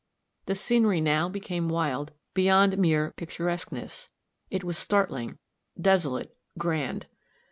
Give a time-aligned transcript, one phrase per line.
[0.47, 4.09] The scenery now became wild beyond mere picturesqueness
[4.49, 5.37] it was startling,
[5.79, 7.05] desolate, grand.